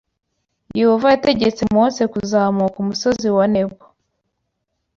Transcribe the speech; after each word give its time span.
Yehova 0.79 1.07
yategetse 1.13 1.61
Mose 1.73 2.03
kuzamuka 2.13 2.77
Umusozi 2.83 3.27
wa 3.37 3.45
Nebo 3.53 3.77